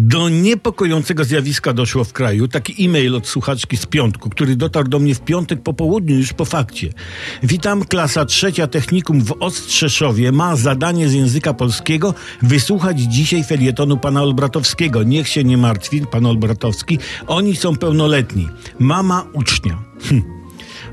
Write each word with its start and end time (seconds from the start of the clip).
Do 0.00 0.28
niepokojącego 0.28 1.24
zjawiska 1.24 1.72
doszło 1.72 2.04
w 2.04 2.12
kraju. 2.12 2.48
Taki 2.48 2.84
e-mail 2.84 3.16
od 3.16 3.26
słuchaczki 3.26 3.76
z 3.76 3.86
piątku, 3.86 4.30
który 4.30 4.56
dotarł 4.56 4.88
do 4.88 4.98
mnie 4.98 5.14
w 5.14 5.20
piątek 5.20 5.62
po 5.62 5.74
południu, 5.74 6.16
już 6.16 6.32
po 6.32 6.44
fakcie. 6.44 6.92
Witam, 7.42 7.84
klasa 7.84 8.24
trzecia 8.24 8.66
technikum 8.66 9.24
w 9.24 9.34
Ostrzeszowie 9.40 10.32
ma 10.32 10.56
zadanie 10.56 11.08
z 11.08 11.12
języka 11.12 11.54
polskiego 11.54 12.14
wysłuchać 12.42 13.00
dzisiaj 13.00 13.44
felietonu 13.44 13.96
pana 13.96 14.22
Olbratowskiego. 14.22 15.02
Niech 15.02 15.28
się 15.28 15.44
nie 15.44 15.56
martwi, 15.56 16.06
pan 16.06 16.26
Olbratowski. 16.26 16.98
Oni 17.26 17.56
są 17.56 17.76
pełnoletni. 17.76 18.48
Mama 18.78 19.24
ucznia. 19.32 19.78
Hm. 20.02 20.22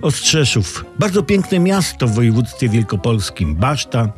Ostrzeszów. 0.02 0.86
Bardzo 1.00 1.24
piękne 1.24 1.60
miasto 1.60 2.08
w 2.08 2.16
województwie 2.16 2.70
wielkopolskim. 2.70 3.56
Baszta, 3.56 4.14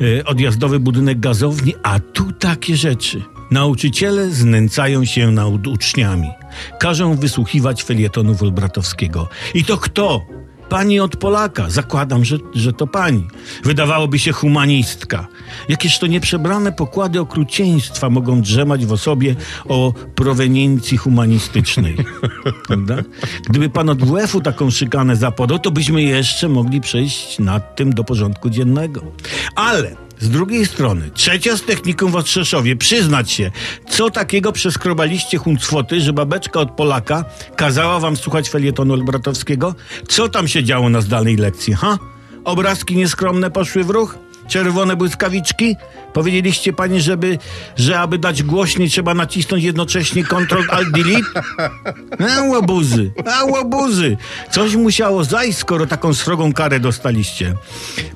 e, 0.00 0.24
odjazdowy 0.24 0.80
budynek 0.80 1.20
gazowni, 1.20 1.74
a 1.82 2.00
tu 2.00 2.32
takie 2.32 2.76
rzeczy. 2.76 3.33
Nauczyciele 3.50 4.30
znęcają 4.30 5.04
się 5.04 5.30
nad 5.30 5.66
uczniami. 5.66 6.28
Każą 6.80 7.16
wysłuchiwać 7.16 7.84
felietonu 7.84 8.34
Wolbratowskiego. 8.34 9.28
I 9.54 9.64
to 9.64 9.76
kto? 9.76 10.26
Pani 10.68 11.00
od 11.00 11.16
Polaka. 11.16 11.70
Zakładam, 11.70 12.24
że, 12.24 12.36
że 12.54 12.72
to 12.72 12.86
pani. 12.86 13.26
Wydawałoby 13.64 14.18
się 14.18 14.32
humanistka. 14.32 15.26
Jakież 15.68 15.98
to 15.98 16.06
nieprzebrane 16.06 16.72
pokłady 16.72 17.20
okrucieństwa 17.20 18.10
mogą 18.10 18.42
drzemać 18.42 18.86
w 18.86 18.92
osobie 18.92 19.36
o 19.68 19.92
proweniencji 20.14 20.96
humanistycznej. 20.96 21.96
Prawda? 22.66 22.96
Gdyby 23.48 23.68
pan 23.68 23.88
od 23.88 24.04
WF-u 24.04 24.40
taką 24.40 24.70
szykanę 24.70 25.16
zapodał, 25.16 25.58
to 25.58 25.70
byśmy 25.70 26.02
jeszcze 26.02 26.48
mogli 26.48 26.80
przejść 26.80 27.38
nad 27.38 27.76
tym 27.76 27.92
do 27.92 28.04
porządku 28.04 28.50
dziennego. 28.50 29.02
Ale 29.54 30.03
z 30.24 30.30
drugiej 30.30 30.66
strony, 30.66 31.10
trzecia 31.14 31.56
z 31.56 31.62
technikum 31.62 32.12
w 32.12 32.16
Ostrzeszowie, 32.16 32.76
przyznać 32.76 33.30
się, 33.30 33.50
co 33.88 34.10
takiego 34.10 34.52
przeskrobaliście 34.52 35.38
huncwoty, 35.38 36.00
że 36.00 36.12
babeczka 36.12 36.60
od 36.60 36.70
Polaka 36.70 37.24
kazała 37.56 38.00
wam 38.00 38.16
słuchać 38.16 38.50
felietonu 38.50 38.94
Olbratowskiego? 38.94 39.74
Co 40.08 40.28
tam 40.28 40.48
się 40.48 40.64
działo 40.64 40.88
na 40.88 41.00
zdalnej 41.00 41.36
lekcji, 41.36 41.74
ha? 41.74 41.98
Obrazki 42.44 42.96
nieskromne 42.96 43.50
poszły 43.50 43.84
w 43.84 43.90
ruch? 43.90 44.18
Czerwone 44.48 44.96
błyskawiczki? 44.96 45.76
Powiedzieliście 46.12 46.72
pani, 46.72 47.00
żeby, 47.00 47.38
że 47.76 48.00
aby 48.00 48.18
dać 48.18 48.42
głośniej 48.42 48.90
trzeba 48.90 49.14
nacisnąć 49.14 49.64
jednocześnie 49.64 50.24
Ctrl 50.24 50.62
Alt 50.70 50.90
Delete? 50.90 51.42
A 52.38 52.42
łobuzy, 52.42 53.12
a 53.40 53.44
łobuzy. 53.44 54.16
Coś 54.50 54.76
musiało 54.76 55.24
zajść, 55.24 55.58
skoro 55.58 55.86
taką 55.86 56.14
srogą 56.14 56.52
karę 56.52 56.80
dostaliście. 56.80 57.54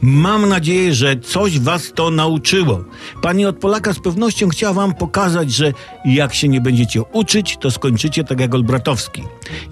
Mam 0.01 0.49
nadzieję, 0.49 0.95
że 0.95 1.17
coś 1.17 1.61
was 1.61 1.93
to 1.95 2.11
nauczyło. 2.11 2.85
Pani 3.23 3.47
od 3.47 3.57
Polaka 3.59 3.93
z 3.93 4.01
pewnością 4.01 4.49
chciała 4.49 4.73
wam 4.73 4.95
pokazać, 4.95 5.53
że 5.53 5.73
jak 6.05 6.35
się 6.35 6.49
nie 6.49 6.61
będziecie 6.61 7.03
uczyć, 7.03 7.57
to 7.61 7.71
skończycie 7.71 8.25
tak 8.25 8.41
jak 8.41 8.55
Olbratowski. 8.55 9.23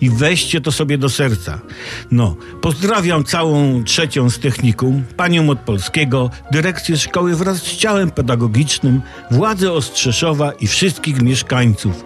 I 0.00 0.10
weźcie 0.10 0.60
to 0.60 0.72
sobie 0.72 0.98
do 0.98 1.08
serca. 1.08 1.60
No, 2.10 2.36
pozdrawiam 2.60 3.24
całą 3.24 3.84
trzecią 3.84 4.30
z 4.30 4.38
technikum, 4.38 5.04
panią 5.16 5.50
od 5.50 5.58
Polskiego, 5.58 6.30
dyrekcję 6.50 6.96
szkoły 6.96 7.36
wraz 7.36 7.56
z 7.56 7.76
ciałem 7.76 8.10
pedagogicznym, 8.10 9.02
władze 9.30 9.72
Ostrzeszowa 9.72 10.52
i 10.52 10.66
wszystkich 10.66 11.22
mieszkańców. 11.22 12.04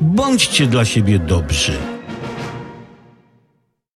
Bądźcie 0.00 0.66
dla 0.66 0.84
siebie 0.84 1.18
dobrzy. 1.18 1.99